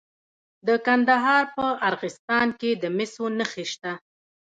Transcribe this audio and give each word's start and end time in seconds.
د 0.67 0.69
کندهار 0.85 1.43
په 1.55 1.65
ارغستان 1.87 2.47
کې 2.59 2.71
د 2.81 2.83
مسو 2.97 3.25
نښې 3.37 3.65
شته. 3.71 3.91